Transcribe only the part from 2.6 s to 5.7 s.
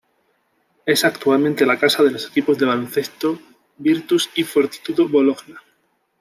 baloncesto Virtus y Fortitudo Bologna.